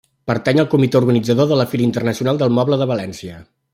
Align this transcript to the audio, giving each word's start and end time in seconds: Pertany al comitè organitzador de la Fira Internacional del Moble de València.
Pertany 0.29 0.61
al 0.61 0.69
comitè 0.71 0.97
organitzador 0.99 1.49
de 1.51 1.59
la 1.59 1.67
Fira 1.75 1.85
Internacional 1.89 2.41
del 2.41 2.55
Moble 2.57 2.81
de 2.85 2.89
València. 2.95 3.41